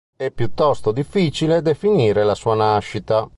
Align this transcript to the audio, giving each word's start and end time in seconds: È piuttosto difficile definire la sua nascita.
È 0.17 0.31
piuttosto 0.31 0.91
difficile 0.91 1.61
definire 1.61 2.23
la 2.23 2.33
sua 2.33 2.55
nascita. 2.55 3.29